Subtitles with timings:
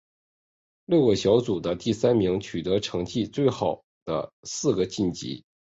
[0.85, 5.45] 六个小组的第三名取成绩最好的四个晋级。